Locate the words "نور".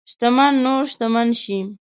0.63-0.83